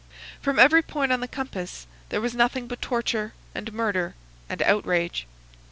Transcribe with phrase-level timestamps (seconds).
[0.41, 4.15] From every point on the compass there was nothing but torture and murder
[4.49, 5.27] and outrage.